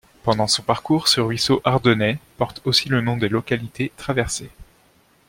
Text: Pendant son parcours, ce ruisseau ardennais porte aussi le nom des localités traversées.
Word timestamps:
Pendant 0.23 0.47
son 0.47 0.63
parcours, 0.63 1.07
ce 1.07 1.21
ruisseau 1.21 1.61
ardennais 1.63 2.17
porte 2.37 2.59
aussi 2.65 2.89
le 2.89 3.01
nom 3.01 3.17
des 3.17 3.29
localités 3.29 3.91
traversées. 3.97 4.49